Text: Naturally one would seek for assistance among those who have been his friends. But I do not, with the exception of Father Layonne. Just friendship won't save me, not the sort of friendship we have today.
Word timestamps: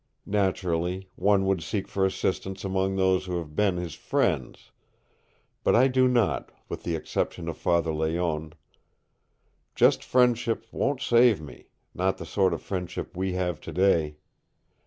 Naturally 0.25 1.11
one 1.15 1.45
would 1.45 1.61
seek 1.61 1.87
for 1.87 2.07
assistance 2.07 2.63
among 2.63 2.95
those 2.95 3.27
who 3.27 3.37
have 3.37 3.55
been 3.55 3.77
his 3.77 3.93
friends. 3.93 4.71
But 5.63 5.75
I 5.75 5.87
do 5.89 6.07
not, 6.07 6.51
with 6.67 6.81
the 6.81 6.95
exception 6.95 7.47
of 7.47 7.55
Father 7.55 7.93
Layonne. 7.93 8.53
Just 9.75 10.03
friendship 10.03 10.65
won't 10.71 11.01
save 11.01 11.39
me, 11.39 11.67
not 11.93 12.17
the 12.17 12.25
sort 12.25 12.51
of 12.51 12.63
friendship 12.63 13.15
we 13.15 13.33
have 13.33 13.61
today. 13.61 14.15